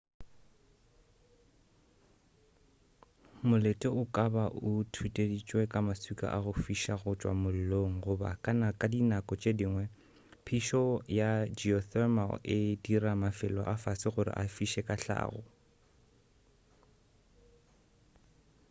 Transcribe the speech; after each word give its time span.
molete 3.49 3.87
o 4.01 4.03
ka 4.15 4.25
ba 4.35 4.45
o 4.69 4.71
thuteditšwe 4.93 5.61
ka 5.71 5.79
maswika 5.87 6.25
a 6.37 6.39
go 6.43 6.51
fiša 6.65 6.95
go 7.01 7.11
tšwa 7.19 7.33
mollong 7.43 7.95
goba 8.05 8.29
ka 8.79 8.85
di 8.91 8.99
nako 9.11 9.33
tše 9.41 9.51
dingwe 9.59 9.83
phišo 10.45 10.83
ya 11.17 11.31
geothermal 11.57 12.31
e 12.57 12.57
dira 12.83 13.13
mafelo 13.23 13.61
a 13.73 13.75
fase 13.83 14.07
gore 14.13 14.31
a 14.41 14.43
fiše 14.55 14.81
ka 14.87 14.95
hlago 15.01 15.41